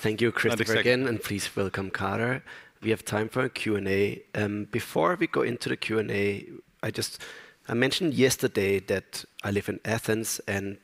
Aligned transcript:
Thank 0.00 0.22
you, 0.22 0.32
Kristoffer, 0.32 0.78
again, 0.78 1.06
and 1.06 1.22
please 1.22 1.54
welcome 1.54 1.90
Kader. 1.90 2.42
We 2.82 2.88
have 2.88 3.04
time 3.04 3.28
for 3.28 3.42
a 3.42 3.50
Q&A. 3.50 4.22
Um, 4.34 4.64
before 4.72 5.14
we 5.20 5.26
go 5.26 5.42
into 5.42 5.68
the 5.68 5.76
Q&A, 5.76 6.46
I 6.82 6.90
just 6.90 7.20
mentioned 7.68 8.14
yesterday 8.14 8.80
that 8.80 9.26
I 9.44 9.50
live 9.50 9.68
in 9.68 9.78
Athens, 9.84 10.40
and 10.48 10.78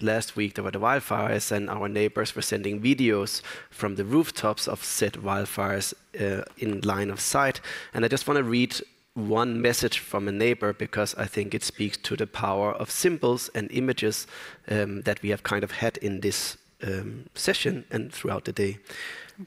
last 0.00 0.36
week 0.36 0.54
there 0.54 0.62
were 0.62 0.70
the 0.70 0.78
wildfires, 0.78 1.50
and 1.50 1.68
our 1.68 1.88
neighbors 1.88 2.36
were 2.36 2.42
sending 2.42 2.80
videos 2.80 3.42
from 3.70 3.96
the 3.96 4.04
rooftops 4.04 4.68
of 4.68 4.84
said 4.84 5.14
wildfires 5.14 5.92
uh, 6.20 6.44
in 6.56 6.80
line 6.82 7.10
of 7.10 7.18
sight. 7.18 7.60
And 7.92 8.04
I 8.04 8.08
just 8.08 8.28
want 8.28 8.38
to 8.38 8.44
read 8.44 8.76
one 9.14 9.60
message 9.60 9.98
from 9.98 10.28
a 10.28 10.32
neighbor 10.32 10.72
because 10.72 11.16
I 11.16 11.26
think 11.26 11.54
it 11.54 11.64
speaks 11.64 11.96
to 11.96 12.14
the 12.14 12.28
power 12.28 12.72
of 12.74 12.88
symbols 12.88 13.50
and 13.52 13.68
images 13.72 14.28
um, 14.68 15.02
that 15.02 15.22
we 15.22 15.30
have 15.30 15.42
kind 15.42 15.64
of 15.64 15.72
had 15.72 15.96
in 15.96 16.20
this 16.20 16.56
Um, 16.82 17.26
session 17.34 17.84
and 17.90 18.10
throughout 18.10 18.46
the 18.46 18.52
day. 18.52 18.78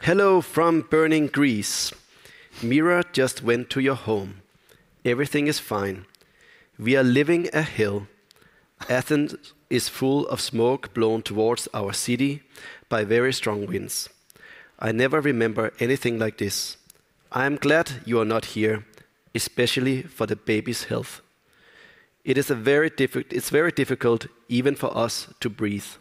Hello 0.04 0.40
from 0.40 0.82
burning 0.82 1.26
Greece. 1.26 1.92
Mira 2.62 3.04
just 3.12 3.42
went 3.42 3.72
to 3.72 3.80
your 3.80 3.96
home. 3.96 4.42
Everything 5.04 5.48
is 5.48 5.58
fine. 5.58 6.06
We 6.78 6.96
are 6.96 7.04
living 7.04 7.50
a 7.52 7.64
hill. 7.64 8.08
Athens 8.88 9.36
is 9.72 9.90
full 9.90 10.28
of 10.28 10.42
smoke 10.42 10.94
blown 10.94 11.24
towards 11.24 11.68
our 11.74 11.92
city 11.92 12.44
by 12.88 13.04
very 13.04 13.34
strong 13.34 13.66
winds. 13.66 14.10
I 14.78 14.92
never 14.92 15.20
remember 15.20 15.74
anything 15.80 16.20
like 16.20 16.38
this. 16.38 16.78
I 17.32 17.48
am 17.48 17.56
glad 17.56 18.04
you 18.06 18.20
are 18.20 18.26
not 18.26 18.54
here, 18.54 18.86
especially 19.34 20.04
for 20.04 20.28
the 20.28 20.36
baby's 20.36 20.84
health. 20.84 21.22
It 22.24 22.38
is 22.38 22.50
very 22.50 22.92
difficult 22.92 23.34
It 23.34 23.38
is 23.38 23.50
very 23.50 23.72
difficult 23.72 24.28
even 24.50 24.76
for 24.76 24.96
us 24.96 25.34
to 25.40 25.50
breathe. 25.50 25.98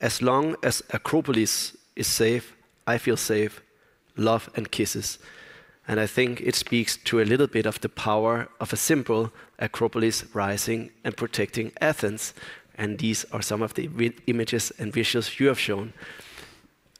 As 0.00 0.22
long 0.22 0.56
as 0.62 0.82
Acropolis 0.90 1.76
is 1.96 2.06
safe, 2.06 2.54
I 2.86 2.98
feel 2.98 3.16
safe. 3.16 3.62
Love 4.16 4.50
and 4.54 4.70
kisses. 4.70 5.18
And 5.86 5.98
I 5.98 6.06
think 6.06 6.40
it 6.40 6.54
speaks 6.54 6.96
to 7.04 7.20
a 7.20 7.24
little 7.24 7.46
bit 7.46 7.66
of 7.66 7.80
the 7.80 7.88
power 7.88 8.48
of 8.60 8.72
a 8.72 8.76
symbol, 8.76 9.32
Acropolis 9.58 10.24
rising 10.34 10.90
and 11.04 11.16
protecting 11.16 11.72
Athens. 11.80 12.34
And 12.76 12.98
these 12.98 13.24
are 13.32 13.42
some 13.42 13.62
of 13.62 13.74
the 13.74 13.88
images 14.26 14.70
and 14.78 14.92
visuals 14.92 15.40
you 15.40 15.48
have 15.48 15.58
shown. 15.58 15.92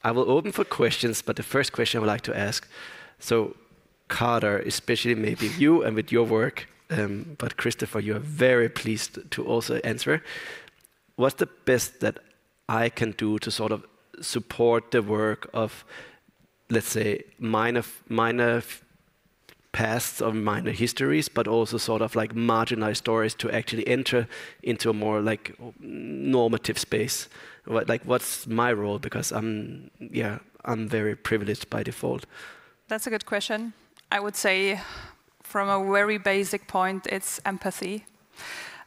I 0.03 0.11
will 0.11 0.31
open 0.31 0.51
for 0.51 0.63
questions, 0.63 1.21
but 1.21 1.35
the 1.35 1.43
first 1.43 1.71
question 1.71 1.99
I 1.99 2.01
would 2.01 2.07
like 2.07 2.21
to 2.21 2.37
ask, 2.37 2.67
so 3.19 3.55
Kader, 4.09 4.59
especially 4.59 5.15
maybe 5.15 5.47
you 5.57 5.83
and 5.83 5.95
with 5.95 6.11
your 6.11 6.25
work, 6.25 6.67
um, 6.89 7.35
but 7.37 7.57
Kristoffer, 7.57 8.01
you 8.03 8.15
are 8.15 8.19
very 8.19 8.69
pleased 8.69 9.31
to 9.31 9.45
also 9.45 9.75
answer. 9.83 10.23
What's 11.15 11.35
the 11.35 11.49
best 11.65 11.99
that 11.99 12.19
I 12.69 12.89
can 12.89 13.11
do 13.17 13.39
to 13.39 13.51
sort 13.51 13.71
of 13.71 13.83
support 14.21 14.91
the 14.91 15.01
work 15.01 15.49
of, 15.53 15.83
let's 16.69 16.89
say, 16.89 17.23
minor 17.39 17.83
minor 18.07 18.61
pasts 19.71 20.21
or 20.21 20.33
minor 20.33 20.71
histories, 20.71 21.29
but 21.29 21.47
also 21.47 21.77
sort 21.77 22.01
of 22.01 22.15
like 22.15 22.33
marginalized 22.33 22.97
stories 22.97 23.35
to 23.35 23.49
actually 23.51 23.87
enter 23.87 24.27
into 24.63 24.89
a 24.89 24.93
more 24.93 25.19
like 25.21 25.55
normative 25.79 26.77
space? 26.77 27.27
Like, 27.65 28.03
what's 28.05 28.47
my 28.47 28.73
role? 28.73 28.99
Because 28.99 29.31
I'm 29.31 29.89
yeah, 29.99 30.39
I'm 30.65 30.87
very 30.87 31.15
privileged 31.15 31.69
by 31.69 31.83
default. 31.83 32.25
That's 32.87 33.07
a 33.07 33.09
good 33.09 33.25
question. 33.25 33.73
I 34.11 34.19
would 34.19 34.35
say 34.35 34.79
from 35.43 35.69
a 35.69 35.91
very 35.91 36.19
basic 36.19 36.67
point, 36.67 37.07
it's 37.07 37.39
empathy. 37.45 38.05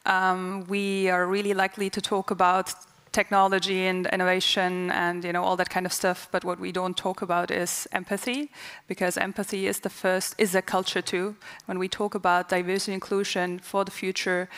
Um, 0.07 0.65
we 0.69 1.11
are 1.11 1.27
really 1.27 1.55
likely 1.55 1.91
to 1.91 2.01
talk 2.01 2.31
about 2.31 2.75
technology 3.13 3.87
and 3.87 4.07
innovation 4.07 4.91
and 4.91 5.25
you 5.25 5.33
know 5.33 5.45
all 5.45 5.57
that 5.57 5.71
kind 5.71 5.87
of 5.87 5.93
stuff, 5.93 6.29
but 6.33 6.45
what 6.45 6.59
we 6.59 6.73
don't 6.73 6.97
talk 6.97 7.23
about 7.23 7.51
is 7.51 7.87
empathy, 7.93 8.51
because 8.89 9.17
empathy 9.17 9.67
is 9.67 9.81
the 9.81 9.91
first, 9.91 10.35
is 10.39 10.55
a 10.55 10.63
culture 10.63 11.03
too. 11.03 11.37
When 11.67 11.79
we 11.79 11.89
talk 11.89 12.15
about 12.15 12.49
diversity 12.49 12.93
and 12.93 13.03
inclusion 13.03 13.59
for 13.59 13.85
the 13.85 13.91
future, 13.91 14.49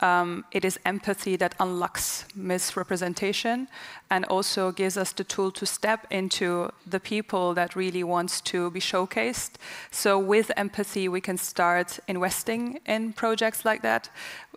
um, 0.00 0.44
it 0.50 0.64
is 0.64 0.78
empathy 0.84 1.36
that 1.36 1.54
unlocks 1.58 2.26
misrepresentation 2.34 3.68
and 4.10 4.24
also 4.26 4.72
gives 4.72 4.96
us 4.96 5.12
the 5.12 5.24
tool 5.24 5.50
to 5.52 5.64
step 5.66 6.06
into 6.10 6.70
the 6.86 7.00
people 7.00 7.54
that 7.54 7.74
really 7.76 8.04
want 8.04 8.44
to 8.44 8.70
be 8.70 8.80
showcased. 8.80 9.52
So 9.90 10.18
with 10.18 10.50
empathy, 10.56 11.08
we 11.08 11.20
can 11.20 11.38
start 11.38 12.00
investing 12.06 12.80
in 12.86 13.12
projects 13.12 13.64
like 13.64 13.82
that. 13.82 14.10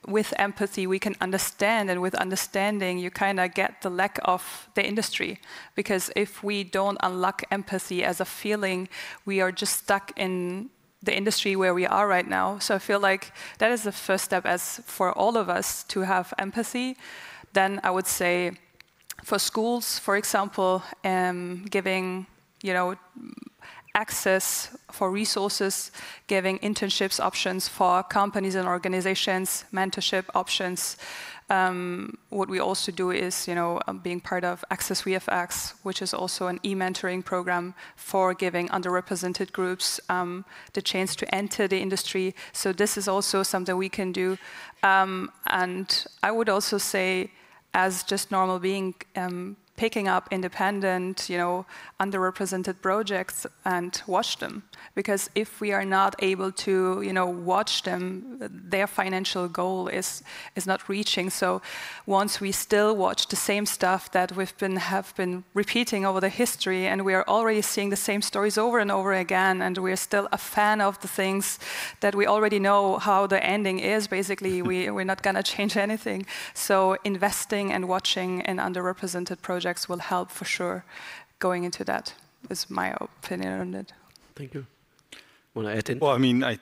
With 0.06 0.34
empathy, 0.38 0.88
we 0.88 1.00
can 1.00 1.16
understand, 1.22 1.90
and 1.90 2.01
with 2.01 2.16
understanding, 2.16 2.97
you 2.97 3.09
kind 3.09 3.40
of 3.40 3.47
get 3.47 3.81
the 3.81 3.90
lack 3.90 4.19
of 4.24 4.69
the 4.75 4.85
industry. 4.85 5.40
Because 5.75 6.12
if 6.16 6.44
we 6.44 6.63
don't 6.63 6.97
unlock 7.02 7.44
empathy 7.52 8.03
as 8.03 8.19
a 8.19 8.25
feeling, 8.25 8.90
we 9.25 9.41
are 9.41 9.52
just 9.52 9.78
stuck 9.78 10.12
in 10.16 10.69
the 11.03 11.16
industry 11.16 11.56
where 11.56 11.74
we 11.74 11.85
are 11.85 12.08
right 12.08 12.28
now. 12.28 12.59
So 12.59 12.75
I 12.75 12.80
feel 12.80 13.00
like 13.00 13.31
that 13.59 13.72
is 13.72 13.84
the 13.84 13.91
first 13.91 14.25
step 14.25 14.46
as 14.46 14.81
for 14.85 15.12
all 15.12 15.38
of 15.38 15.50
us 15.50 15.84
to 15.85 16.02
have 16.02 16.34
empathy. 16.38 16.97
Then 17.53 17.80
I 17.84 17.91
would 17.91 18.08
say 18.08 18.52
for 19.24 19.40
schools, 19.40 20.00
for 20.00 20.16
example, 20.16 20.84
um, 21.03 21.66
giving 21.69 22.28
you 22.64 22.74
know 22.74 22.96
access 23.97 24.69
for 24.91 25.12
resources, 25.12 25.91
giving 26.28 26.59
internships 26.59 27.19
options 27.19 27.68
for 27.68 28.03
companies 28.03 28.56
and 28.56 28.68
organizations, 28.68 29.66
mentorship 29.74 30.25
options. 30.35 30.97
Um, 31.50 32.18
what 32.30 32.50
we 32.50 32.59
also 32.59 32.91
do 32.91 33.12
is 33.12 33.47
you 33.47 33.56
know, 33.56 33.80
um, 33.88 34.00
being 34.00 34.19
part 34.19 34.44
of 34.44 34.66
Access 34.69 35.03
VFX, 35.03 35.74
which 35.84 36.02
is 36.02 36.13
also 36.13 36.47
an 36.47 36.59
e-mentoring 36.63 37.24
program 37.24 37.74
for 37.96 38.34
giving 38.34 38.68
underrepresented 38.69 39.52
groups 39.53 40.00
um, 40.09 40.44
the 40.74 40.81
chance 40.81 41.16
to 41.16 41.35
enter 41.35 41.68
the 41.68 41.80
industry. 41.80 42.35
So 42.52 42.74
this 42.74 42.97
is 42.97 43.08
also 43.08 43.44
something 43.44 43.78
we 43.78 43.90
can 43.90 44.12
do. 44.12 44.38
Um, 44.84 45.31
and 45.47 46.06
I 46.22 46.31
would 46.31 46.50
also 46.50 46.78
say, 46.78 47.31
as 47.74 48.03
just 48.03 48.31
normal 48.31 48.59
being, 48.59 48.96
picking 49.77 50.07
up 50.07 50.27
independent, 50.31 51.29
you 51.29 51.38
know, 51.38 51.65
underrepresented 51.99 52.81
projects 52.81 53.45
and 53.63 54.01
watch 54.07 54.38
them. 54.39 54.63
Because 54.95 55.29
if 55.35 55.61
we 55.61 55.71
are 55.71 55.85
not 55.85 56.15
able 56.19 56.51
to 56.51 57.01
you 57.01 57.13
know, 57.13 57.27
watch 57.27 57.83
them, 57.83 58.37
their 58.39 58.87
financial 58.87 59.47
goal 59.47 59.87
is 59.87 60.23
is 60.55 60.66
not 60.66 60.89
reaching. 60.89 61.29
So 61.29 61.61
once 62.05 62.41
we 62.41 62.51
still 62.51 62.95
watch 62.95 63.27
the 63.27 63.35
same 63.35 63.66
stuff 63.66 64.11
that 64.11 64.31
we 64.35 64.43
have 64.43 64.57
been 64.57 64.77
have 64.77 65.13
been 65.16 65.43
repeating 65.53 66.05
over 66.05 66.19
the 66.19 66.29
history, 66.29 66.87
and 66.87 67.05
we 67.05 67.13
are 67.13 67.25
already 67.27 67.61
seeing 67.61 67.89
the 67.91 68.03
same 68.09 68.21
stories 68.21 68.57
over 68.57 68.79
and 68.79 68.91
over 68.91 69.13
again, 69.13 69.61
and 69.61 69.77
we 69.77 69.91
are 69.91 70.01
still 70.09 70.27
a 70.31 70.37
fan 70.37 70.81
of 70.81 70.99
the 71.01 71.07
things 71.07 71.59
that 71.99 72.16
we 72.16 72.25
already 72.25 72.59
know 72.59 72.97
how 72.97 73.27
the 73.27 73.43
ending 73.43 73.79
is, 73.79 74.07
basically, 74.07 74.61
we're 74.97 75.03
not 75.13 75.21
going 75.21 75.35
to 75.35 75.43
change 75.43 75.77
anything. 75.77 76.25
So 76.53 76.97
investing 77.03 77.71
and 77.71 77.87
watching 77.87 78.41
in 78.41 78.57
underrepresented 78.57 79.41
projects 79.41 79.66
will 79.89 80.00
help 80.00 80.31
for 80.31 80.45
sure 80.45 80.83
going 81.39 81.63
into 81.63 81.83
that, 81.83 82.13
is 82.50 82.69
my 82.69 82.95
opinion 83.00 83.61
on 83.61 83.73
it. 83.73 83.94
Thank 84.35 84.53
you. 84.53 84.66
Want 85.53 85.67
to 85.67 85.78
add 85.78 85.89
in? 85.89 86.00
Well, 86.00 86.11
I 86.11 86.17
mean. 86.17 86.44
I. 86.44 86.59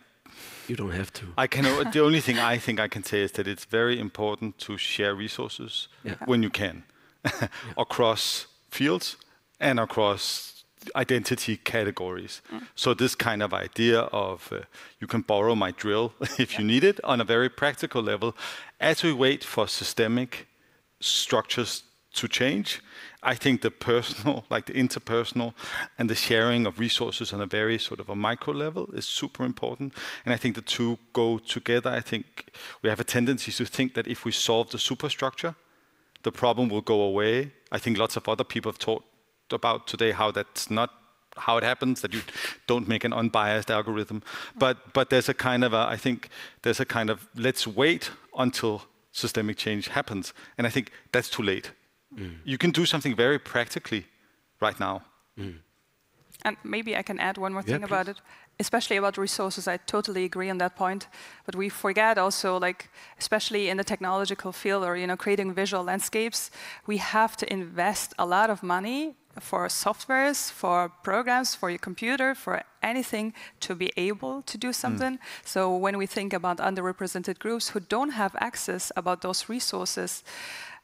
You 0.67 0.75
don't 0.75 0.91
have 0.91 1.11
to. 1.13 1.25
I 1.37 1.47
can. 1.47 1.63
The 1.91 2.01
only 2.03 2.21
thing 2.21 2.39
I 2.39 2.57
think 2.57 2.79
I 2.79 2.87
can 2.87 3.03
say 3.03 3.21
is 3.21 3.31
that 3.33 3.47
it's 3.47 3.65
very 3.65 3.99
important 3.99 4.57
to 4.59 4.77
share 4.77 5.13
resources 5.13 5.87
when 6.25 6.41
you 6.43 6.49
can, 6.49 6.83
across 7.77 8.47
fields 8.71 9.17
and 9.59 9.79
across 9.79 10.55
identity 10.95 11.57
categories. 11.57 12.41
Mm. 12.51 12.67
So 12.75 12.93
this 12.93 13.15
kind 13.15 13.41
of 13.41 13.53
idea 13.53 14.01
of 14.11 14.51
uh, 14.51 14.61
you 14.99 15.07
can 15.07 15.21
borrow 15.21 15.55
my 15.55 15.71
drill 15.71 16.13
if 16.39 16.57
you 16.57 16.65
need 16.65 16.83
it 16.83 16.99
on 17.03 17.21
a 17.21 17.23
very 17.23 17.49
practical 17.49 18.01
level. 18.01 18.35
As 18.79 19.03
we 19.03 19.13
wait 19.13 19.43
for 19.43 19.67
systemic 19.67 20.47
structures 20.99 21.83
to 22.15 22.27
change, 22.27 22.81
I 23.23 23.35
think 23.35 23.61
the 23.61 23.71
personal, 23.71 24.45
like 24.49 24.65
the 24.65 24.73
interpersonal 24.73 25.53
and 25.97 26.09
the 26.09 26.15
sharing 26.15 26.65
of 26.65 26.79
resources 26.79 27.33
on 27.33 27.41
a 27.41 27.45
very 27.45 27.79
sort 27.79 27.99
of 27.99 28.09
a 28.09 28.15
micro 28.15 28.53
level 28.53 28.89
is 28.93 29.05
super 29.05 29.43
important. 29.43 29.93
And 30.25 30.33
I 30.33 30.37
think 30.37 30.55
the 30.55 30.61
two 30.61 30.97
go 31.13 31.39
together. 31.39 31.89
I 31.89 32.01
think 32.01 32.25
we 32.81 32.89
have 32.89 32.99
a 32.99 33.03
tendency 33.03 33.51
to 33.51 33.65
think 33.65 33.93
that 33.95 34.07
if 34.07 34.25
we 34.25 34.31
solve 34.31 34.69
the 34.69 34.79
superstructure, 34.79 35.55
the 36.23 36.31
problem 36.31 36.69
will 36.69 36.81
go 36.81 37.01
away. 37.01 37.51
I 37.71 37.79
think 37.79 37.97
lots 37.97 38.15
of 38.15 38.27
other 38.29 38.43
people 38.43 38.71
have 38.71 38.79
talked 38.79 39.05
about 39.51 39.87
today 39.87 40.11
how 40.11 40.31
that's 40.31 40.69
not 40.69 40.89
how 41.37 41.57
it 41.57 41.63
happens, 41.63 42.01
that 42.01 42.13
you 42.13 42.21
don't 42.65 42.87
make 42.87 43.03
an 43.03 43.11
unbiased 43.13 43.69
algorithm. 43.69 44.23
But 44.57 44.93
but 44.93 45.09
there's 45.09 45.29
a 45.29 45.33
kind 45.33 45.63
of, 45.63 45.73
I 45.73 45.97
think 45.97 46.29
there's 46.61 46.79
a 46.79 46.85
kind 46.85 47.09
of 47.09 47.27
let's 47.35 47.67
wait 47.67 48.11
until 48.37 48.83
systemic 49.11 49.57
change 49.57 49.87
happens. 49.87 50.33
And 50.57 50.67
i 50.67 50.69
think 50.69 50.91
that's 51.11 51.29
too 51.29 51.43
late. 51.43 51.71
You 52.43 52.57
can 52.57 52.71
do 52.71 52.85
something 52.85 53.15
very 53.15 53.39
practically 53.39 54.05
right 54.59 54.79
now. 54.79 55.01
And 56.43 56.57
maybe 56.63 56.95
I 56.95 57.01
can 57.01 57.19
add 57.19 57.37
one 57.37 57.53
more 57.53 57.63
thing 57.63 57.83
about 57.83 58.07
it, 58.07 58.21
especially 58.59 58.97
about 58.97 59.17
resources. 59.17 59.67
I 59.67 59.77
totally 59.77 60.25
agree 60.25 60.49
on 60.49 60.59
that 60.59 60.75
point. 60.75 61.07
But 61.45 61.55
we 61.55 61.69
forget 61.69 62.17
also, 62.17 62.59
like, 62.59 62.89
especially 63.19 63.69
in 63.69 63.77
the 63.77 63.83
technological 63.83 64.51
field 64.51 64.83
or 64.83 64.95
you 64.95 65.07
know, 65.07 65.17
creating 65.17 65.53
visual 65.53 65.83
landscapes, 65.83 66.51
we 66.85 66.97
have 66.97 67.35
to 67.37 67.51
invest 67.51 68.13
a 68.19 68.25
lot 68.25 68.49
of 68.49 68.61
money 68.61 69.15
for 69.39 69.67
softwares, 69.67 70.51
for 70.51 70.89
programs, 71.03 71.55
for 71.55 71.69
your 71.69 71.79
computer, 71.79 72.35
for 72.35 72.63
anything 72.81 73.33
to 73.59 73.75
be 73.75 73.91
able 73.97 74.41
to 74.43 74.57
do 74.57 74.71
something. 74.71 75.17
Mm. 75.17 75.19
So 75.43 75.75
when 75.75 75.97
we 75.97 76.05
think 76.05 76.33
about 76.33 76.57
underrepresented 76.57 77.39
groups 77.39 77.69
who 77.69 77.79
don't 77.79 78.11
have 78.11 78.35
access 78.39 78.91
about 78.95 79.21
those 79.21 79.49
resources, 79.49 80.23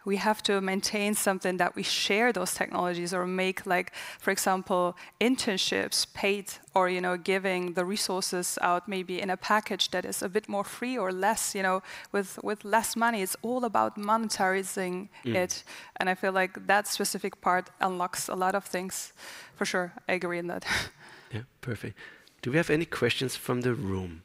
we 0.05 0.17
have 0.17 0.41
to 0.43 0.61
maintain 0.61 1.13
something 1.13 1.57
that 1.57 1.75
we 1.75 1.83
share 1.83 2.33
those 2.33 2.53
technologies 2.53 3.13
or 3.13 3.25
make 3.27 3.65
like 3.65 3.93
for 4.19 4.31
example 4.31 4.95
internships 5.19 6.11
paid 6.13 6.45
or 6.73 6.89
you 6.89 7.01
know 7.01 7.17
giving 7.17 7.73
the 7.73 7.85
resources 7.85 8.57
out 8.61 8.87
maybe 8.87 9.21
in 9.21 9.29
a 9.29 9.37
package 9.37 9.91
that 9.91 10.05
is 10.05 10.21
a 10.21 10.29
bit 10.29 10.49
more 10.49 10.63
free 10.63 10.97
or 10.97 11.11
less 11.11 11.53
you 11.53 11.61
know 11.61 11.81
with 12.11 12.39
with 12.43 12.65
less 12.65 12.95
money. 12.95 13.21
It's 13.21 13.35
all 13.41 13.65
about 13.65 13.97
monetizing 13.97 15.09
mm. 15.25 15.35
it. 15.35 15.63
And 15.97 16.09
i 16.09 16.15
feel 16.15 16.31
like 16.31 16.67
that 16.67 16.87
specific 16.87 17.41
part 17.41 17.69
unlocks 17.79 18.27
a 18.27 18.35
lot 18.35 18.55
of 18.55 18.65
things. 18.65 19.13
For 19.55 19.65
sure 19.65 19.93
i 20.07 20.13
agree 20.13 20.39
in 20.39 20.47
that. 20.47 20.65
Yeah 21.33 21.43
perfect. 21.61 21.97
Do 22.41 22.51
we 22.51 22.57
have 22.57 22.69
any 22.69 22.85
questions 22.85 23.37
from 23.37 23.61
the 23.61 23.73
room? 23.73 24.23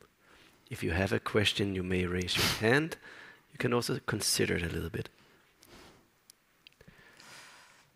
If 0.70 0.82
you 0.82 0.90
have 0.90 1.12
a 1.12 1.20
question 1.20 1.75
you 1.75 1.84
may 1.84 2.05
raise 2.06 2.37
your 2.37 2.70
hand. 2.70 2.96
You 3.52 3.58
can 3.58 3.72
also 3.72 4.00
consider 4.06 4.56
it 4.56 4.62
a 4.62 4.69
little 4.69 4.90
bit 4.90 5.08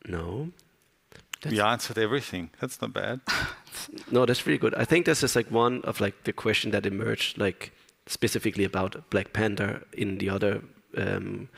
no. 0.07 0.51
That's 1.41 1.55
we 1.55 1.61
answered 1.61 1.99
everything. 1.99 2.51
That's 2.61 2.81
not 2.83 2.93
bad. 2.93 3.21
no, 4.11 4.27
that's 4.27 4.47
really 4.47 4.59
good. 4.59 4.75
I 4.75 4.85
think 4.85 5.07
this 5.07 5.23
is 5.23 5.35
like 5.35 5.51
one 5.51 5.81
of 5.83 6.01
like 6.01 6.25
the 6.25 6.33
question 6.33 6.71
that 6.73 6.85
emerged 6.85 7.39
like 7.39 7.73
specifically 8.07 8.65
about 8.65 9.09
Black 9.11 9.33
Panther 9.33 9.85
in 9.93 10.19
the 10.19 10.29
other 10.29 10.63
um, 10.97 11.49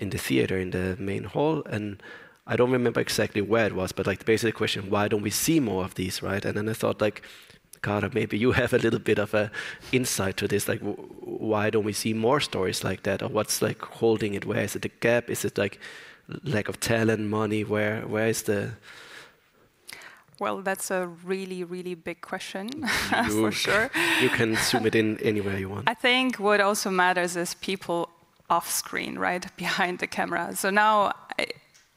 in 0.00 0.10
the 0.10 0.18
theater 0.18 0.58
in 0.58 0.70
the 0.70 0.96
main 0.98 1.24
hall 1.24 1.62
and 1.66 2.02
I 2.46 2.56
don't 2.56 2.72
remember 2.72 3.00
exactly 3.00 3.42
where 3.42 3.66
it 3.66 3.76
was, 3.76 3.92
but 3.92 4.08
like 4.08 4.18
the 4.18 4.24
basic 4.24 4.56
question, 4.56 4.90
why 4.90 5.06
don't 5.06 5.22
we 5.22 5.30
see 5.30 5.60
more 5.60 5.84
of 5.84 5.94
these, 5.94 6.20
right? 6.20 6.44
And 6.44 6.56
then 6.56 6.68
I 6.68 6.72
thought 6.72 7.00
like, 7.00 7.22
Kader, 7.82 8.10
maybe 8.12 8.36
you 8.36 8.52
have 8.60 8.72
a 8.72 8.78
little 8.78 8.98
bit 8.98 9.20
of 9.20 9.34
a 9.34 9.52
insight 9.92 10.36
to 10.38 10.48
this, 10.48 10.66
like 10.66 10.80
why 10.80 11.70
don't 11.70 11.84
we 11.84 11.92
see 11.92 12.12
more 12.12 12.40
stories 12.40 12.82
like 12.82 13.04
that, 13.04 13.22
or 13.22 13.28
what's 13.28 13.62
like 13.62 13.80
holding 13.82 14.34
it? 14.34 14.46
Where 14.46 14.64
is 14.64 14.74
it 14.74 14.82
the 14.82 14.88
gap? 14.88 15.30
Is 15.30 15.44
it 15.44 15.58
like 15.58 15.78
lack 16.44 16.68
of 16.68 16.80
talent, 16.80 17.28
money? 17.28 17.64
Where 17.64 18.02
where 18.02 18.28
is 18.28 18.42
the 18.42 18.72
well, 20.40 20.62
that's 20.62 20.90
a 20.90 21.06
really, 21.06 21.64
really 21.64 21.94
big 21.94 22.22
question, 22.22 22.70
for 23.28 23.52
sure. 23.52 23.90
You 24.22 24.30
can 24.30 24.56
zoom 24.56 24.86
it 24.86 24.94
in 24.94 25.18
anywhere 25.18 25.58
you 25.58 25.68
want. 25.68 25.86
I 25.86 25.92
think 25.92 26.36
what 26.36 26.62
also 26.62 26.88
matters 26.90 27.36
is 27.36 27.52
people 27.54 28.08
off 28.48 28.70
screen, 28.70 29.18
right, 29.18 29.44
behind 29.58 29.98
the 29.98 30.06
camera. 30.06 30.56
So 30.56 30.70
now 30.70 31.12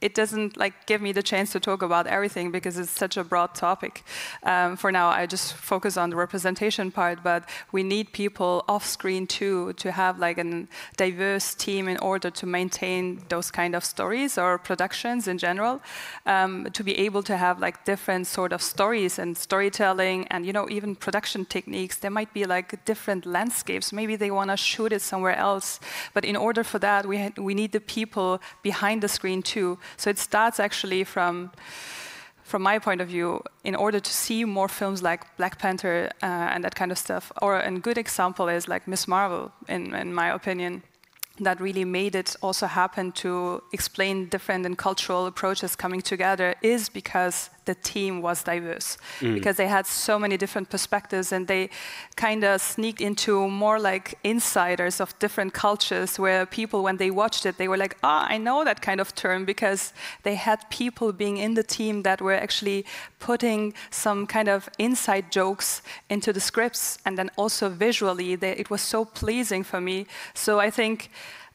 it 0.03 0.13
doesn't 0.13 0.57
like 0.57 0.85
give 0.85 1.01
me 1.01 1.13
the 1.13 1.23
chance 1.23 1.53
to 1.53 1.59
talk 1.61 1.81
about 1.81 2.07
everything 2.07 2.51
because 2.51 2.77
it's 2.77 2.91
such 2.91 3.15
a 3.15 3.23
broad 3.23 3.55
topic. 3.55 4.03
Um, 4.43 4.75
for 4.75 4.91
now, 4.91 5.07
I 5.07 5.25
just 5.25 5.53
focus 5.53 5.95
on 5.95 6.09
the 6.09 6.17
representation 6.17 6.91
part, 6.91 7.23
but 7.23 7.47
we 7.71 7.83
need 7.83 8.11
people 8.11 8.65
off 8.67 8.85
screen 8.85 9.25
too 9.27 9.71
to 9.83 9.93
have 9.93 10.19
like 10.19 10.37
a 10.37 10.67
diverse 10.97 11.55
team 11.55 11.87
in 11.87 11.97
order 11.99 12.29
to 12.29 12.45
maintain 12.45 13.21
those 13.29 13.49
kind 13.49 13.75
of 13.75 13.85
stories 13.85 14.37
or 14.37 14.57
productions 14.57 15.27
in 15.29 15.37
general. 15.37 15.81
Um, 16.25 16.67
to 16.73 16.83
be 16.83 16.97
able 17.05 17.23
to 17.23 17.37
have 17.37 17.61
like 17.61 17.85
different 17.85 18.27
sort 18.27 18.51
of 18.51 18.61
stories 18.61 19.19
and 19.19 19.37
storytelling 19.37 20.27
and 20.31 20.45
you 20.45 20.51
know 20.51 20.67
even 20.69 20.95
production 20.95 21.45
techniques. 21.45 21.95
There 21.97 22.11
might 22.11 22.33
be 22.33 22.43
like 22.43 22.83
different 22.83 23.25
landscapes. 23.25 23.93
Maybe 23.93 24.17
they 24.17 24.31
want 24.31 24.49
to 24.49 24.57
shoot 24.57 24.91
it 24.91 25.01
somewhere 25.01 25.37
else, 25.37 25.79
but 26.13 26.25
in 26.25 26.35
order 26.35 26.63
for 26.63 26.79
that, 26.79 27.05
we 27.05 27.31
we 27.37 27.53
need 27.53 27.71
the 27.71 27.85
people 27.97 28.41
behind 28.61 29.01
the 29.01 29.07
screen 29.07 29.41
too 29.41 29.77
so 29.97 30.09
it 30.09 30.17
starts 30.17 30.59
actually 30.59 31.03
from 31.03 31.51
from 32.43 32.61
my 32.61 32.77
point 32.77 33.01
of 33.01 33.07
view, 33.07 33.41
in 33.63 33.73
order 33.73 33.99
to 33.99 34.11
see 34.11 34.43
more 34.43 34.67
films 34.67 35.01
like 35.01 35.25
Black 35.37 35.57
Panther 35.57 36.11
uh, 36.21 36.25
and 36.25 36.63
that 36.63 36.75
kind 36.75 36.91
of 36.91 36.97
stuff, 36.97 37.31
or 37.41 37.57
a 37.59 37.71
good 37.79 37.97
example 37.97 38.49
is 38.49 38.67
like 38.67 38.85
Miss 38.85 39.07
Marvel, 39.07 39.51
in, 39.69 39.95
in 39.95 40.13
my 40.13 40.29
opinion 40.29 40.83
that 41.39 41.59
really 41.59 41.85
made 41.85 42.15
it 42.15 42.35
also 42.41 42.67
happen 42.67 43.11
to 43.11 43.63
explain 43.71 44.27
different 44.29 44.65
and 44.65 44.77
cultural 44.77 45.25
approaches 45.25 45.75
coming 45.75 46.01
together 46.01 46.53
is 46.61 46.89
because 46.89 47.49
the 47.65 47.75
team 47.75 48.21
was 48.21 48.43
diverse 48.43 48.97
mm. 49.19 49.33
because 49.33 49.57
they 49.57 49.67
had 49.67 49.85
so 49.85 50.19
many 50.19 50.37
different 50.37 50.69
perspectives 50.69 51.31
and 51.31 51.47
they 51.47 51.69
kind 52.15 52.43
of 52.43 52.61
sneaked 52.61 53.01
into 53.01 53.47
more 53.47 53.79
like 53.79 54.17
insiders 54.23 54.99
of 54.99 55.17
different 55.19 55.53
cultures 55.53 56.19
where 56.19 56.45
people 56.45 56.83
when 56.83 56.97
they 56.97 57.11
watched 57.11 57.45
it 57.45 57.57
they 57.57 57.67
were 57.67 57.77
like 57.77 57.97
ah 58.03 58.25
oh, 58.27 58.33
i 58.33 58.37
know 58.37 58.63
that 58.63 58.81
kind 58.81 58.99
of 58.99 59.13
term 59.15 59.45
because 59.45 59.93
they 60.23 60.35
had 60.35 60.59
people 60.69 61.11
being 61.11 61.37
in 61.37 61.53
the 61.53 61.63
team 61.63 62.03
that 62.03 62.21
were 62.21 62.33
actually 62.33 62.85
putting 63.19 63.73
some 63.91 64.27
kind 64.27 64.49
of 64.49 64.69
inside 64.77 65.31
jokes 65.31 65.81
into 66.09 66.33
the 66.33 66.39
scripts 66.39 66.97
and 67.05 67.17
then 67.17 67.29
also 67.37 67.69
visually 67.69 68.35
they, 68.35 68.51
it 68.51 68.69
was 68.69 68.81
so 68.81 69.05
pleasing 69.05 69.63
for 69.63 69.79
me 69.79 70.05
so 70.33 70.59
i 70.59 70.69
think 70.69 71.09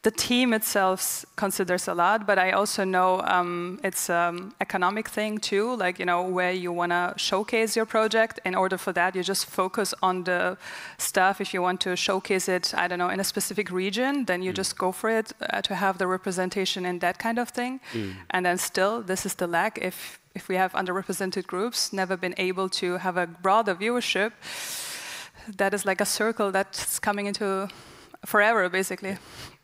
the 0.08 0.16
team 0.16 0.54
itself 0.54 1.26
considers 1.36 1.86
a 1.86 1.92
lot, 1.92 2.26
but 2.26 2.38
I 2.38 2.52
also 2.52 2.82
know 2.82 3.20
um, 3.36 3.78
it's 3.84 4.08
an 4.08 4.16
um, 4.16 4.54
economic 4.58 5.06
thing 5.08 5.36
too, 5.36 5.76
like, 5.76 5.98
you 5.98 6.06
know, 6.06 6.22
where 6.22 6.54
you 6.64 6.72
want 6.72 6.92
to 6.92 7.12
showcase 7.16 7.76
your 7.76 7.84
project. 7.84 8.40
In 8.46 8.54
order 8.54 8.78
for 8.78 8.92
that, 8.94 9.14
you 9.14 9.22
just 9.22 9.44
focus 9.44 9.92
on 10.00 10.24
the 10.24 10.56
stuff. 10.96 11.42
If 11.42 11.52
you 11.52 11.60
want 11.60 11.80
to 11.82 11.94
showcase 11.94 12.48
it, 12.48 12.72
I 12.74 12.88
don't 12.88 12.98
know, 12.98 13.10
in 13.10 13.20
a 13.20 13.24
specific 13.24 13.70
region, 13.70 14.24
then 14.24 14.42
you 14.42 14.52
mm. 14.52 14.56
just 14.56 14.78
go 14.78 14.92
for 14.92 15.10
it 15.10 15.32
uh, 15.40 15.60
to 15.68 15.74
have 15.74 15.98
the 15.98 16.06
representation 16.06 16.86
in 16.86 17.00
that 17.00 17.18
kind 17.18 17.38
of 17.38 17.50
thing. 17.50 17.80
Mm. 17.92 18.14
And 18.30 18.46
then 18.46 18.56
still, 18.56 19.02
this 19.02 19.26
is 19.26 19.34
the 19.34 19.46
lack. 19.46 19.78
If, 19.82 20.18
if 20.34 20.48
we 20.48 20.56
have 20.56 20.72
underrepresented 20.72 21.46
groups, 21.46 21.92
never 21.92 22.16
been 22.16 22.34
able 22.38 22.70
to 22.80 22.96
have 22.96 23.18
a 23.18 23.26
broader 23.26 23.74
viewership, 23.74 24.32
that 25.58 25.74
is 25.74 25.84
like 25.84 26.00
a 26.00 26.06
circle 26.06 26.50
that's 26.50 26.98
coming 26.98 27.26
into 27.26 27.68
forever, 28.24 28.70
basically. 28.70 29.18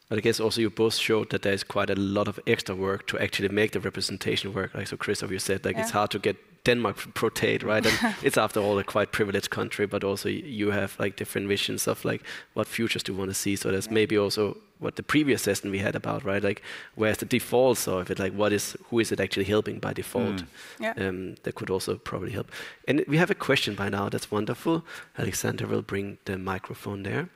But 0.08 0.18
I 0.18 0.20
guess 0.20 0.40
also 0.40 0.60
you 0.60 0.70
both 0.70 0.94
showed 0.94 1.30
that 1.30 1.42
there's 1.42 1.64
quite 1.64 1.90
a 1.90 1.94
lot 1.94 2.28
of 2.28 2.38
extra 2.46 2.74
work 2.74 3.06
to 3.08 3.18
actually 3.18 3.48
make 3.48 3.72
the 3.72 3.80
representation 3.80 4.52
work. 4.52 4.74
Like 4.74 4.86
so, 4.86 4.96
Christoph, 4.96 5.30
you 5.30 5.38
said 5.38 5.64
like 5.64 5.76
yeah. 5.76 5.82
it's 5.82 5.92
hard 5.92 6.10
to 6.10 6.18
get 6.18 6.36
Denmark 6.64 6.96
portrayed, 7.14 7.62
right? 7.62 7.84
And 7.86 8.14
it's 8.22 8.36
after 8.36 8.60
all 8.60 8.78
a 8.78 8.84
quite 8.84 9.12
privileged 9.12 9.50
country, 9.50 9.86
but 9.86 10.04
also 10.04 10.28
you 10.28 10.70
have 10.70 10.96
like 10.98 11.16
different 11.16 11.48
visions 11.48 11.86
of 11.86 12.04
like 12.04 12.22
what 12.52 12.66
futures 12.66 13.02
do 13.02 13.12
you 13.12 13.18
want 13.18 13.30
to 13.30 13.34
see. 13.34 13.56
So 13.56 13.70
there's 13.70 13.86
yeah. 13.86 13.94
maybe 13.94 14.18
also 14.18 14.56
what 14.78 14.96
the 14.96 15.02
previous 15.02 15.42
session 15.42 15.70
we 15.70 15.78
had 15.78 15.96
about, 15.96 16.24
right? 16.24 16.42
Like 16.42 16.62
where's 16.96 17.18
the 17.18 17.26
default? 17.26 17.78
So 17.78 18.00
if 18.00 18.10
it 18.10 18.18
like 18.18 18.34
what 18.34 18.52
is 18.52 18.76
who 18.90 18.98
is 18.98 19.10
it 19.10 19.20
actually 19.20 19.44
helping 19.44 19.78
by 19.78 19.92
default? 19.94 20.36
Mm. 20.36 20.46
Yeah. 20.80 20.94
Um, 20.96 21.34
that 21.44 21.54
could 21.54 21.70
also 21.70 21.96
probably 21.96 22.32
help. 22.32 22.50
And 22.86 23.04
we 23.08 23.16
have 23.16 23.30
a 23.30 23.34
question 23.34 23.74
by 23.74 23.88
now. 23.88 24.10
That's 24.10 24.30
wonderful. 24.30 24.84
Alexander 25.18 25.66
will 25.66 25.82
bring 25.82 26.18
the 26.24 26.36
microphone 26.36 27.04
there. 27.04 27.28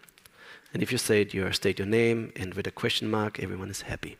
And 0.72 0.82
if 0.82 0.92
you 0.92 0.98
say 0.98 1.22
it, 1.22 1.32
you 1.32 1.50
state 1.52 1.78
your 1.78 1.88
name 1.88 2.32
and 2.36 2.54
with 2.54 2.66
a 2.66 2.70
question 2.70 3.10
mark, 3.10 3.40
everyone 3.40 3.70
is 3.70 3.82
happy. 3.82 4.16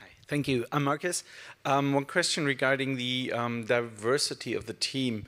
Hi, 0.00 0.08
thank 0.26 0.48
you. 0.48 0.66
I'm 0.72 0.84
Marcus. 0.84 1.24
Um, 1.64 1.92
one 1.92 2.04
question 2.04 2.44
regarding 2.44 2.96
the 2.96 3.32
um, 3.32 3.64
diversity 3.64 4.54
of 4.54 4.66
the 4.66 4.74
team. 4.74 5.26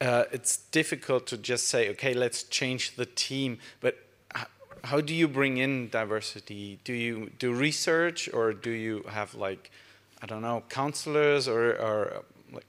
Uh, 0.00 0.24
it's 0.32 0.56
difficult 0.56 1.26
to 1.28 1.36
just 1.36 1.68
say, 1.68 1.88
okay, 1.90 2.12
let's 2.14 2.42
change 2.42 2.96
the 2.96 3.06
team, 3.06 3.58
but 3.80 3.96
how 4.86 5.00
do 5.00 5.14
you 5.14 5.26
bring 5.26 5.58
in 5.58 5.88
diversity? 5.88 6.78
Do 6.84 6.92
you 6.92 7.30
do 7.38 7.52
research 7.52 8.28
or 8.32 8.52
do 8.52 8.70
you 8.70 9.04
have 9.08 9.34
like, 9.34 9.70
I 10.22 10.26
don't 10.26 10.42
know, 10.42 10.62
counselors 10.68 11.48
or, 11.48 11.72
or 11.72 12.22
like? 12.52 12.66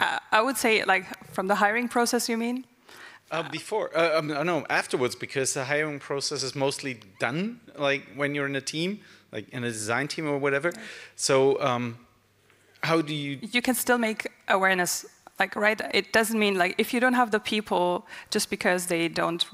Uh, 0.00 0.18
I 0.30 0.40
would 0.40 0.56
say 0.56 0.84
like 0.84 1.04
from 1.32 1.48
the 1.48 1.56
hiring 1.56 1.88
process, 1.88 2.28
you 2.28 2.36
mean? 2.36 2.64
Uh, 3.30 3.42
before, 3.50 3.96
uh, 3.96 4.18
um, 4.18 4.28
no, 4.28 4.64
afterwards, 4.70 5.16
because 5.16 5.54
the 5.54 5.64
hiring 5.64 5.98
process 5.98 6.44
is 6.44 6.54
mostly 6.54 7.00
done, 7.18 7.60
like 7.76 8.02
when 8.14 8.34
you're 8.34 8.46
in 8.46 8.54
a 8.54 8.60
team, 8.60 9.00
like 9.32 9.48
in 9.48 9.64
a 9.64 9.68
design 9.68 10.06
team 10.06 10.28
or 10.28 10.38
whatever. 10.38 10.72
So, 11.16 11.60
um, 11.60 11.98
how 12.84 13.02
do 13.02 13.12
you? 13.12 13.38
You 13.50 13.62
can 13.62 13.74
still 13.74 13.98
make 13.98 14.28
awareness 14.46 15.04
like 15.38 15.54
right 15.54 15.80
it 15.92 16.12
doesn't 16.12 16.38
mean 16.38 16.56
like 16.56 16.74
if 16.78 16.94
you 16.94 17.00
don't 17.00 17.14
have 17.14 17.30
the 17.30 17.40
people 17.40 18.06
just 18.30 18.48
because 18.50 18.86
they 18.86 19.08
don't 19.08 19.46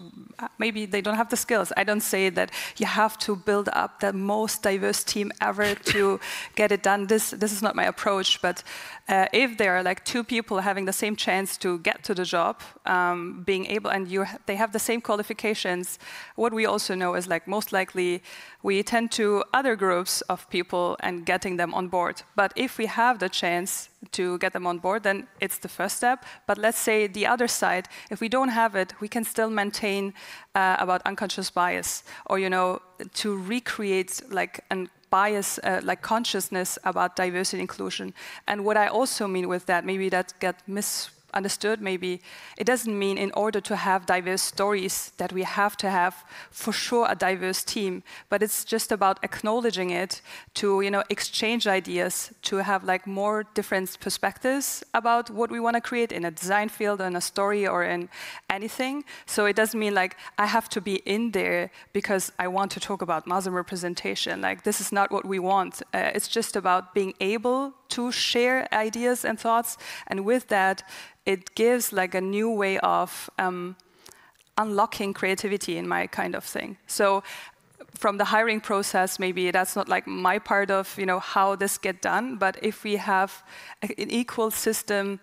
maybe 0.59 0.87
they 0.87 1.01
don't 1.01 1.17
have 1.17 1.29
the 1.29 1.37
skills 1.37 1.73
i 1.77 1.85
don't 1.85 2.03
say 2.03 2.31
that 2.31 2.51
you 2.77 2.87
have 2.87 3.19
to 3.19 3.35
build 3.35 3.69
up 3.73 4.01
the 4.01 4.13
most 4.13 4.63
diverse 4.63 5.03
team 5.05 5.33
ever 5.41 5.75
to 5.75 6.21
get 6.55 6.73
it 6.73 6.83
done. 6.83 7.07
This 7.07 7.31
this 7.31 7.53
is 7.53 7.63
not 7.63 7.75
my 7.75 7.85
approach 7.85 8.41
but 8.41 8.63
uh, 9.09 9.27
if 9.33 9.59
there 9.59 9.77
are 9.77 9.83
like 9.83 10.05
two 10.05 10.23
people 10.25 10.61
having 10.61 10.85
the 10.85 10.93
same 10.93 11.17
chance 11.17 11.57
to 11.59 11.79
get 11.79 12.05
to 12.05 12.15
the 12.15 12.25
job 12.25 12.61
um, 12.87 13.43
being 13.45 13.67
able 13.67 13.91
and 13.91 14.09
you 14.09 14.25
ha 14.25 14.39
they 14.47 14.57
have 14.57 14.73
the 14.73 14.79
same 14.79 15.01
qualifications 15.01 15.99
what 16.37 16.53
we 16.53 16.67
also 16.67 16.95
know 16.95 17.17
is 17.17 17.27
like 17.27 17.47
most 17.49 17.73
likely 17.73 18.23
we 18.63 18.83
tend 18.83 19.11
to 19.11 19.43
other 19.53 19.77
groups 19.77 20.23
of 20.29 20.49
people 20.51 20.97
and 21.01 21.27
getting 21.27 21.57
them 21.57 21.75
on 21.75 21.89
board. 21.89 22.23
But 22.37 22.53
if 22.57 22.79
we 22.79 22.87
have 22.87 23.19
the 23.19 23.29
chance 23.29 23.89
to 24.11 24.39
get 24.39 24.53
them 24.53 24.67
on 24.67 24.79
board, 24.79 25.03
then 25.03 25.27
it's 25.41 25.59
the 25.59 25.69
first 25.69 25.97
step. 25.97 26.25
But 26.47 26.59
let's 26.59 26.79
say 26.79 27.07
the 27.07 27.27
other 27.27 27.49
side, 27.49 27.89
if 28.11 28.21
we 28.21 28.29
don't 28.29 28.49
have 28.49 28.75
it, 28.75 28.95
we 29.01 29.09
can 29.09 29.25
still 29.25 29.51
maintain 29.51 30.13
uh, 30.55 30.77
about 30.79 31.03
unconscious 31.07 31.51
bias, 31.51 32.03
or 32.27 32.39
you 32.39 32.51
know, 32.51 32.83
to 33.15 33.37
recreate 33.37 34.21
like 34.31 34.65
an 34.71 34.89
bias, 35.11 35.59
uh, 35.59 35.81
like 35.85 36.03
consciousness 36.03 36.79
about 36.85 37.17
diversity 37.17 37.59
and 37.59 37.63
inclusion. 37.63 38.15
And 38.49 38.65
what 38.65 38.77
I 38.77 38.89
also 38.89 39.29
mean 39.29 39.47
with 39.49 39.67
that, 39.67 39.85
maybe 39.85 40.09
that 40.09 40.35
get 40.41 40.57
mis 40.67 41.11
understood 41.35 41.81
maybe 41.81 42.21
it 42.57 42.65
doesn't 42.65 42.99
mean 42.99 43.19
in 43.19 43.31
order 43.35 43.61
to 43.61 43.77
have 43.77 44.07
diverse 44.07 44.43
stories 44.43 45.13
that 45.17 45.33
we 45.33 45.43
have 45.43 45.77
to 45.77 45.91
have 45.91 46.25
for 46.51 46.73
sure 46.73 47.07
a 47.09 47.15
diverse 47.15 47.63
team 47.65 48.03
but 48.29 48.43
it's 48.43 48.65
just 48.65 48.93
about 48.93 49.19
acknowledging 49.23 49.91
it 49.91 50.21
to 50.55 50.81
you 50.81 50.91
know 50.91 51.03
exchange 51.11 51.67
ideas 51.67 52.33
to 52.43 52.57
have 52.57 52.85
like 52.85 53.07
more 53.07 53.45
different 53.55 53.99
perspectives 54.01 54.85
about 54.95 55.31
what 55.31 55.51
we 55.51 55.61
want 55.61 55.75
to 55.75 55.81
create 55.81 56.13
in 56.13 56.25
a 56.25 56.31
design 56.31 56.69
field 56.69 57.01
or 57.01 57.07
in 57.07 57.17
a 57.17 57.21
story 57.21 57.67
or 57.67 57.85
in 57.85 58.09
anything. 58.51 59.05
So 59.27 59.47
it 59.47 59.57
doesn't 59.57 59.79
mean 59.79 59.95
like 59.95 60.17
i 60.39 60.47
have 60.47 60.69
to 60.69 60.81
be 60.81 60.97
in 61.15 61.31
there 61.33 61.71
because 61.93 62.33
i 62.39 62.47
want 62.49 62.71
to 62.73 62.81
talk 62.81 63.03
about 63.03 63.27
muslim 63.27 63.55
representation. 63.55 64.41
Like 64.41 64.65
this 64.65 64.81
is 64.81 64.93
not 64.93 65.11
what 65.11 65.25
we 65.25 65.39
want. 65.39 65.83
Uh, 65.95 66.17
it's 66.17 66.29
just 66.29 66.57
about 66.57 66.95
being 66.95 67.15
able 67.21 67.73
to 67.93 68.13
share 68.13 68.69
ideas 68.73 69.25
and 69.25 69.39
thoughts 69.39 69.79
and 70.07 70.25
with 70.25 70.49
that 70.49 70.83
it 71.25 71.55
gives 71.55 71.93
like 71.93 72.15
a 72.15 72.21
new 72.21 72.51
way 72.51 72.79
of 72.79 73.31
um, 73.39 73.77
unlocking 74.59 75.15
creativity 75.15 75.77
in 75.79 75.89
my 75.89 76.07
kind 76.07 76.35
of 76.35 76.45
thing. 76.45 76.77
So 76.87 77.23
from 77.95 78.19
the 78.19 78.25
hiring 78.25 78.61
process, 78.61 79.19
maybe 79.19 79.51
that's 79.51 79.77
not 79.77 79.89
like 79.89 80.07
my 80.07 80.39
part 80.39 80.71
of 80.71 80.99
you 80.99 81.07
know 81.07 81.21
how 81.21 81.57
this 81.57 81.79
get 81.79 82.03
done. 82.03 82.37
But 82.37 82.57
if 82.63 82.85
we 82.85 82.97
have 82.97 83.43
an 83.83 84.11
equal 84.11 84.51
system 84.51 85.21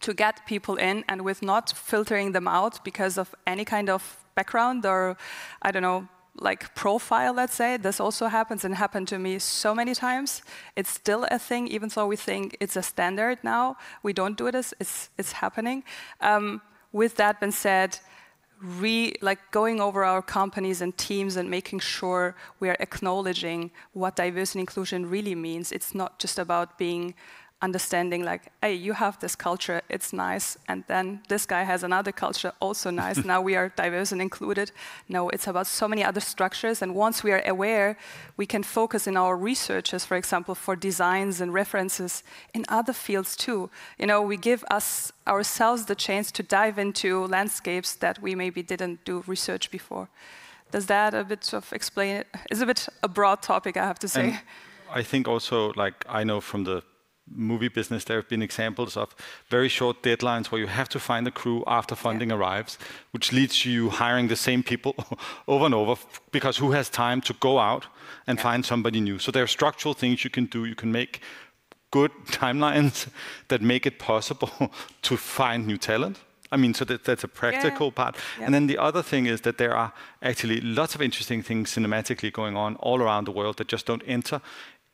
to 0.00 0.14
get 0.14 0.46
people 0.46 0.76
in 0.76 1.04
and 1.08 1.22
with 1.22 1.42
not 1.42 1.70
filtering 1.70 2.32
them 2.32 2.48
out 2.48 2.84
because 2.84 3.18
of 3.18 3.34
any 3.46 3.64
kind 3.64 3.88
of 3.90 4.24
background 4.34 4.86
or 4.86 5.16
I 5.62 5.70
don't 5.72 5.82
know 5.82 6.08
like 6.40 6.74
profile, 6.74 7.34
let's 7.34 7.54
say, 7.54 7.76
this 7.76 8.00
also 8.00 8.26
happens 8.26 8.64
and 8.64 8.74
happened 8.74 9.08
to 9.08 9.18
me 9.18 9.38
so 9.38 9.74
many 9.74 9.94
times. 9.94 10.42
It's 10.76 10.90
still 10.90 11.26
a 11.30 11.38
thing, 11.38 11.68
even 11.68 11.88
though 11.88 12.06
we 12.06 12.16
think 12.16 12.56
it's 12.60 12.76
a 12.76 12.82
standard 12.82 13.38
now. 13.42 13.76
We 14.02 14.12
don't 14.12 14.36
do 14.36 14.50
this, 14.50 14.74
it's, 14.80 15.10
it's 15.18 15.32
happening. 15.32 15.84
Um, 16.20 16.60
with 16.92 17.16
that 17.16 17.40
being 17.40 17.52
said, 17.52 17.98
re, 18.60 19.14
like 19.20 19.50
going 19.50 19.80
over 19.80 20.04
our 20.04 20.22
companies 20.22 20.80
and 20.80 20.96
teams 20.96 21.36
and 21.36 21.50
making 21.50 21.80
sure 21.80 22.34
we 22.60 22.68
are 22.68 22.76
acknowledging 22.80 23.70
what 23.92 24.16
diversity 24.16 24.60
and 24.60 24.68
inclusion 24.68 25.08
really 25.08 25.34
means. 25.34 25.72
It's 25.72 25.94
not 25.94 26.18
just 26.18 26.38
about 26.38 26.78
being 26.78 27.14
understanding 27.60 28.24
like, 28.24 28.52
hey, 28.62 28.74
you 28.74 28.92
have 28.92 29.18
this 29.18 29.34
culture, 29.34 29.82
it's 29.88 30.12
nice, 30.12 30.56
and 30.68 30.84
then 30.86 31.20
this 31.28 31.44
guy 31.44 31.64
has 31.64 31.82
another 31.82 32.12
culture, 32.12 32.52
also 32.60 32.90
nice. 32.90 33.24
now 33.24 33.40
we 33.40 33.56
are 33.56 33.70
diverse 33.70 34.12
and 34.12 34.22
included. 34.22 34.70
No, 35.08 35.28
it's 35.30 35.46
about 35.48 35.66
so 35.66 35.88
many 35.88 36.04
other 36.04 36.20
structures, 36.20 36.82
and 36.82 36.94
once 36.94 37.24
we 37.24 37.32
are 37.32 37.42
aware, 37.46 37.96
we 38.36 38.46
can 38.46 38.62
focus 38.62 39.06
in 39.06 39.16
our 39.16 39.36
researches, 39.36 40.04
for 40.04 40.16
example, 40.16 40.54
for 40.54 40.76
designs 40.76 41.40
and 41.40 41.52
references 41.52 42.22
in 42.54 42.64
other 42.68 42.92
fields 42.92 43.34
too. 43.36 43.70
You 43.98 44.06
know, 44.06 44.22
we 44.22 44.36
give 44.36 44.64
us 44.70 45.12
ourselves 45.26 45.86
the 45.86 45.96
chance 45.96 46.30
to 46.32 46.42
dive 46.42 46.78
into 46.78 47.26
landscapes 47.26 47.96
that 47.96 48.22
we 48.22 48.34
maybe 48.34 48.62
didn't 48.62 49.04
do 49.04 49.24
research 49.26 49.70
before. 49.70 50.08
Does 50.70 50.86
that 50.86 51.14
a 51.14 51.24
bit 51.24 51.52
of 51.54 51.72
explain 51.72 52.16
it? 52.16 52.26
It's 52.50 52.60
a 52.60 52.66
bit 52.66 52.88
a 53.02 53.08
broad 53.08 53.42
topic, 53.42 53.76
I 53.76 53.86
have 53.86 53.98
to 54.00 54.08
say. 54.08 54.24
And 54.24 54.40
I 54.90 55.02
think 55.02 55.26
also, 55.26 55.72
like 55.74 56.04
I 56.08 56.24
know 56.24 56.40
from 56.40 56.64
the 56.64 56.82
movie 57.34 57.68
business, 57.68 58.04
there 58.04 58.16
have 58.16 58.28
been 58.28 58.42
examples 58.42 58.96
of 58.96 59.14
very 59.48 59.68
short 59.68 60.02
deadlines 60.02 60.46
where 60.46 60.60
you 60.60 60.66
have 60.66 60.88
to 60.90 60.98
find 60.98 61.26
a 61.26 61.30
crew 61.30 61.62
after 61.66 61.94
funding 61.94 62.30
yeah. 62.30 62.36
arrives, 62.36 62.78
which 63.12 63.32
leads 63.32 63.60
to 63.60 63.70
you 63.70 63.90
hiring 63.90 64.28
the 64.28 64.36
same 64.36 64.62
people 64.62 64.94
over 65.48 65.66
and 65.66 65.74
over 65.74 65.94
because 66.32 66.58
who 66.58 66.72
has 66.72 66.88
time 66.88 67.20
to 67.22 67.32
go 67.34 67.58
out 67.58 67.86
and 68.26 68.38
yeah. 68.38 68.42
find 68.42 68.64
somebody 68.64 69.00
new? 69.00 69.18
So 69.18 69.30
there 69.30 69.42
are 69.42 69.48
structural 69.48 69.94
things 69.94 70.24
you 70.24 70.30
can 70.30 70.46
do. 70.46 70.64
You 70.64 70.74
can 70.74 70.92
make 70.92 71.20
good 71.90 72.10
timelines 72.26 73.08
that 73.48 73.62
make 73.62 73.86
it 73.86 73.98
possible 73.98 74.50
to 75.02 75.16
find 75.16 75.66
new 75.66 75.78
talent. 75.78 76.20
I 76.50 76.56
mean, 76.56 76.72
so 76.72 76.84
that, 76.86 77.04
that's 77.04 77.24
a 77.24 77.28
practical 77.28 77.88
yeah. 77.88 77.92
part. 77.92 78.16
And 78.40 78.54
then 78.54 78.68
the 78.68 78.78
other 78.78 79.02
thing 79.02 79.26
is 79.26 79.42
that 79.42 79.58
there 79.58 79.76
are 79.76 79.92
actually 80.22 80.62
lots 80.62 80.94
of 80.94 81.02
interesting 81.02 81.42
things 81.42 81.74
cinematically 81.74 82.32
going 82.32 82.56
on 82.56 82.76
all 82.76 83.02
around 83.02 83.26
the 83.26 83.32
world 83.32 83.58
that 83.58 83.68
just 83.68 83.84
don't 83.84 84.02
enter 84.06 84.40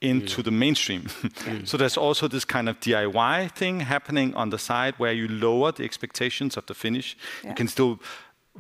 into 0.05 0.41
mm. 0.41 0.45
the 0.45 0.51
mainstream. 0.51 1.03
mm. 1.03 1.67
So 1.67 1.77
there's 1.77 1.97
also 1.97 2.29
this 2.29 2.45
kind 2.45 2.69
of 2.69 2.79
DIY 2.81 3.51
thing 3.53 3.81
happening 3.81 4.35
on 4.35 4.51
the 4.51 4.59
side 4.59 4.95
where 4.99 5.13
you 5.13 5.29
lower 5.29 5.73
the 5.73 5.85
expectations 5.85 6.57
of 6.57 6.67
the 6.67 6.75
finish. 6.75 7.17
Yeah. 7.43 7.51
You 7.51 7.55
can 7.57 7.69
still 7.69 7.99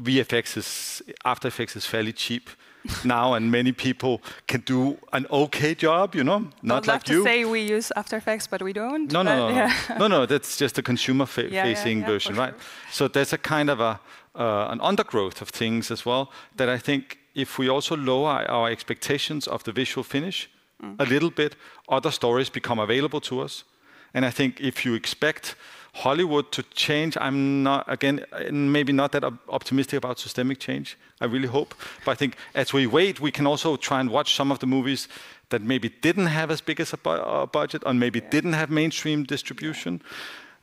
VFX 0.02 0.56
is 0.56 1.02
After 1.24 1.48
Effects 1.48 1.76
is 1.76 1.86
fairly 1.86 2.12
cheap 2.12 2.50
now, 3.04 3.34
and 3.34 3.50
many 3.50 3.72
people 3.72 4.20
can 4.46 4.60
do 4.60 4.98
an 5.12 5.26
okay 5.30 5.74
job. 5.74 6.14
You 6.14 6.24
know, 6.24 6.50
not 6.62 6.86
like 6.86 7.08
you. 7.08 7.18
to 7.18 7.24
say 7.24 7.44
we 7.44 7.60
use 7.60 7.92
After 7.96 8.16
Effects, 8.16 8.46
but 8.46 8.62
we 8.62 8.72
don't. 8.72 9.10
No, 9.12 9.22
no, 9.22 9.48
no, 9.48 9.54
yeah. 9.54 9.72
no, 9.98 10.08
no. 10.08 10.26
That's 10.26 10.56
just 10.56 10.78
a 10.78 10.82
consumer-facing 10.82 12.00
yeah, 12.00 12.06
version, 12.06 12.34
right? 12.34 12.52
Sure. 12.52 12.92
So 12.92 13.08
there's 13.08 13.32
a 13.32 13.38
kind 13.38 13.70
of 13.70 13.80
a 13.80 14.00
uh, 14.34 14.66
an 14.70 14.80
undergrowth 14.80 15.40
of 15.40 15.48
things 15.48 15.90
as 15.90 16.04
well 16.04 16.30
that 16.56 16.68
I 16.68 16.78
think 16.78 17.18
if 17.34 17.58
we 17.58 17.68
also 17.68 17.96
lower 17.96 18.44
our 18.48 18.68
expectations 18.70 19.46
of 19.46 19.62
the 19.64 19.72
visual 19.72 20.04
finish. 20.04 20.50
A 20.98 21.04
little 21.04 21.30
bit, 21.30 21.56
other 21.88 22.10
stories 22.10 22.50
become 22.50 22.78
available 22.78 23.20
to 23.20 23.40
us. 23.40 23.64
And 24.12 24.24
I 24.24 24.30
think 24.30 24.60
if 24.60 24.84
you 24.84 24.94
expect 24.94 25.56
Hollywood 25.94 26.50
to 26.52 26.62
change, 26.74 27.16
I'm 27.20 27.62
not, 27.62 27.84
again, 27.88 28.24
maybe 28.50 28.92
not 28.92 29.12
that 29.12 29.24
optimistic 29.48 29.98
about 29.98 30.18
systemic 30.18 30.58
change. 30.58 30.96
I 31.20 31.26
really 31.26 31.48
hope. 31.48 31.74
But 32.04 32.12
I 32.12 32.14
think 32.14 32.36
as 32.54 32.72
we 32.72 32.86
wait, 32.86 33.20
we 33.20 33.30
can 33.30 33.46
also 33.46 33.76
try 33.76 34.00
and 34.00 34.10
watch 34.10 34.34
some 34.34 34.52
of 34.52 34.58
the 34.58 34.66
movies 34.66 35.08
that 35.50 35.62
maybe 35.62 35.88
didn't 36.00 36.26
have 36.26 36.50
as 36.50 36.60
big 36.60 36.80
as 36.80 36.92
a 36.92 36.96
bu 36.96 37.46
budget 37.46 37.82
or 37.86 37.94
maybe 37.94 38.18
yeah. 38.18 38.30
didn't 38.30 38.54
have 38.54 38.70
mainstream 38.70 39.24
distribution. 39.24 40.00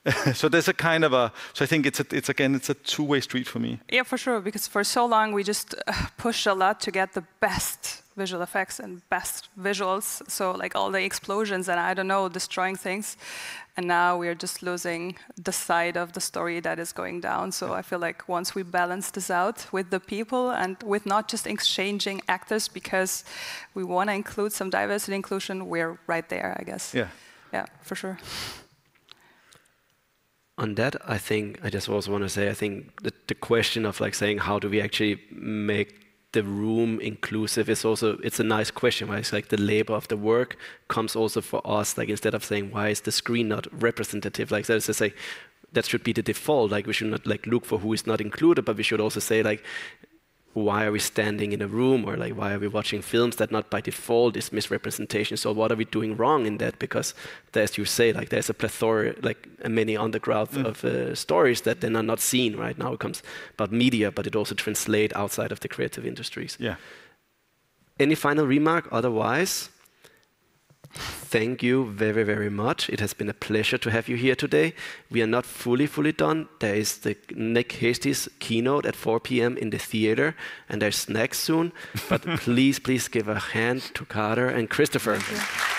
so 0.33 0.49
there's 0.49 0.67
a 0.67 0.73
kind 0.73 1.03
of 1.03 1.13
a 1.13 1.31
so 1.53 1.63
i 1.63 1.67
think 1.67 1.85
it's 1.85 1.99
a, 1.99 2.05
it's 2.11 2.27
again 2.27 2.55
it's 2.55 2.69
a 2.69 2.73
two-way 2.73 3.21
street 3.21 3.47
for 3.47 3.59
me 3.59 3.79
yeah 3.91 4.01
for 4.01 4.17
sure 4.17 4.41
because 4.41 4.67
for 4.67 4.83
so 4.83 5.05
long 5.05 5.31
we 5.31 5.43
just 5.43 5.75
uh, 5.75 5.93
pushed 6.17 6.47
a 6.47 6.53
lot 6.55 6.79
to 6.79 6.89
get 6.89 7.13
the 7.13 7.23
best 7.39 7.80
visual 8.15 8.41
effects 8.41 8.79
and 8.79 9.07
best 9.09 9.49
visuals. 9.59 10.21
So 10.29 10.51
like 10.51 10.75
all 10.75 10.91
the 10.91 11.03
explosions 11.03 11.69
and 11.69 11.79
I 11.79 11.93
don't 11.93 12.07
know, 12.07 12.29
destroying 12.29 12.75
things. 12.75 13.17
And 13.77 13.87
now 13.87 14.17
we're 14.17 14.35
just 14.35 14.61
losing 14.61 15.15
the 15.37 15.51
side 15.51 15.95
of 15.95 16.11
the 16.13 16.19
story 16.19 16.59
that 16.59 16.77
is 16.77 16.91
going 16.91 17.21
down. 17.21 17.51
So 17.51 17.73
I 17.73 17.81
feel 17.81 17.99
like 17.99 18.27
once 18.27 18.53
we 18.53 18.63
balance 18.63 19.11
this 19.11 19.29
out 19.31 19.65
with 19.71 19.89
the 19.89 19.99
people 19.99 20.51
and 20.51 20.75
with 20.83 21.05
not 21.05 21.29
just 21.29 21.47
exchanging 21.47 22.21
actors 22.27 22.67
because 22.67 23.23
we 23.73 23.83
want 23.83 24.09
to 24.09 24.13
include 24.13 24.51
some 24.51 24.69
diversity 24.69 25.15
inclusion, 25.15 25.67
we're 25.69 25.97
right 26.07 26.27
there, 26.27 26.57
I 26.59 26.63
guess. 26.63 26.93
Yeah. 26.93 27.07
Yeah, 27.53 27.65
for 27.81 27.95
sure. 27.95 28.17
On 30.57 30.75
that, 30.75 30.95
I 31.09 31.17
think 31.17 31.59
I 31.63 31.69
just 31.69 31.89
also 31.89 32.11
want 32.11 32.23
to 32.23 32.29
say 32.29 32.49
I 32.49 32.53
think 32.53 33.01
the, 33.01 33.13
the 33.27 33.35
question 33.35 33.85
of 33.85 33.99
like 33.99 34.13
saying 34.13 34.39
how 34.39 34.59
do 34.59 34.69
we 34.69 34.81
actually 34.81 35.21
make 35.31 36.10
the 36.33 36.43
room 36.43 36.99
inclusive 37.01 37.69
is 37.69 37.83
also 37.83 38.17
it's 38.23 38.39
a 38.39 38.43
nice 38.43 38.71
question 38.71 39.09
right? 39.09 39.19
It's 39.19 39.33
like 39.33 39.49
the 39.49 39.61
labor 39.61 39.93
of 39.93 40.07
the 40.07 40.17
work 40.17 40.57
comes 40.87 41.15
also 41.15 41.41
for 41.41 41.61
us 41.65 41.97
like 41.97 42.09
instead 42.09 42.33
of 42.33 42.43
saying 42.43 42.71
why 42.71 42.89
is 42.89 43.01
the 43.01 43.11
screen 43.11 43.49
not 43.49 43.67
representative? 43.81 44.51
Like 44.51 44.65
that 44.67 44.77
is 44.77 44.85
to 44.85 44.93
say 44.93 45.13
that 45.73 45.85
should 45.85 46.03
be 46.03 46.13
the 46.13 46.21
default. 46.21 46.71
Like 46.71 46.87
we 46.87 46.93
should 46.93 47.07
not 47.07 47.25
like 47.25 47.45
look 47.45 47.65
for 47.65 47.79
who 47.79 47.93
is 47.93 48.07
not 48.07 48.21
included 48.21 48.65
but 48.65 48.77
we 48.77 48.83
should 48.83 49.01
also 49.01 49.19
say 49.19 49.43
like 49.43 49.63
why 50.53 50.85
are 50.85 50.91
we 50.91 50.99
standing 50.99 51.53
in 51.53 51.61
a 51.61 51.67
room 51.67 52.03
or 52.05 52.17
like 52.17 52.33
why 52.33 52.53
are 52.53 52.59
we 52.59 52.67
watching 52.67 53.01
films 53.01 53.37
that 53.37 53.51
not 53.51 53.69
by 53.69 53.79
default 53.79 54.35
is 54.35 54.51
misrepresentation? 54.51 55.37
So 55.37 55.51
what 55.53 55.71
are 55.71 55.75
we 55.75 55.85
doing 55.85 56.17
wrong 56.17 56.45
in 56.45 56.57
that? 56.57 56.77
Because 56.77 57.13
as 57.53 57.77
you 57.77 57.85
say 57.85 58.11
like 58.11 58.29
there's 58.29 58.49
a 58.49 58.53
plethora 58.53 59.15
like 59.21 59.47
many 59.67 59.95
underground 59.95 60.49
mm. 60.49 60.65
of 60.65 60.83
uh, 60.83 61.15
stories 61.15 61.61
that 61.61 61.81
then 61.81 61.95
are 61.95 62.03
not 62.03 62.19
seen 62.19 62.57
right? 62.57 62.77
Now 62.77 62.93
it 62.93 62.99
comes 62.99 63.23
about 63.53 63.71
media 63.71 64.11
but 64.11 64.27
it 64.27 64.35
also 64.35 64.55
translates 64.55 65.13
outside 65.15 65.51
of 65.51 65.61
the 65.61 65.69
creative 65.69 66.05
industries. 66.05 66.57
Yeah. 66.59 66.75
Any 67.99 68.15
final 68.15 68.45
remark? 68.45 68.89
Otherwise 68.91 69.69
Thank 70.93 71.63
you 71.63 71.85
very, 71.85 72.23
very 72.23 72.49
much. 72.49 72.89
It 72.89 72.99
has 72.99 73.13
been 73.13 73.29
a 73.29 73.33
pleasure 73.33 73.77
to 73.77 73.89
have 73.89 74.09
you 74.09 74.17
here 74.17 74.35
today. 74.35 74.73
We 75.09 75.21
are 75.21 75.27
not 75.27 75.45
fully, 75.45 75.87
fully 75.87 76.11
done. 76.11 76.49
There 76.59 76.75
is 76.75 76.97
the 76.97 77.15
Nick 77.33 77.71
Hastie's 77.73 78.27
keynote 78.39 78.85
at 78.85 78.95
4 78.95 79.19
p.m. 79.21 79.57
in 79.57 79.69
the 79.69 79.79
theater, 79.79 80.35
and 80.67 80.81
there's 80.81 80.97
snacks 80.97 81.39
soon. 81.39 81.71
But 82.09 82.21
please, 82.37 82.79
please 82.79 83.07
give 83.07 83.29
a 83.29 83.39
hand 83.39 83.81
to 83.93 84.05
Kader 84.05 84.49
and 84.49 84.69
Kristoffer. 84.69 85.70